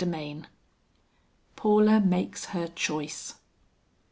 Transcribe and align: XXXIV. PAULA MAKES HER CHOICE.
XXXIV. 0.01 0.45
PAULA 1.55 1.99
MAKES 1.99 2.45
HER 2.45 2.69
CHOICE. 2.69 3.35